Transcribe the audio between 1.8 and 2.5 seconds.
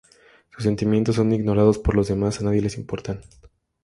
los demás, a